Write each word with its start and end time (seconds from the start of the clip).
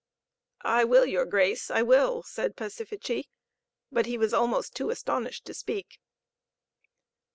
"I 0.65 0.83
will, 0.83 1.05
your 1.05 1.27
grace, 1.27 1.69
I 1.69 1.83
will," 1.83 2.23
said 2.23 2.55
Pacifici. 2.55 3.25
But 3.91 4.07
he 4.07 4.17
was 4.17 4.33
almost 4.33 4.73
too 4.73 4.89
astonished 4.89 5.45
to 5.45 5.53
speak. 5.53 5.99